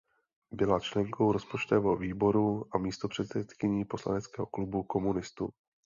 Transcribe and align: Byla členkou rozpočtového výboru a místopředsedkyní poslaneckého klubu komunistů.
Byla 0.51 0.79
členkou 0.79 1.31
rozpočtového 1.31 1.95
výboru 1.95 2.65
a 2.75 2.77
místopředsedkyní 2.77 3.85
poslaneckého 3.85 4.45
klubu 4.45 4.83
komunistů. 4.83 5.49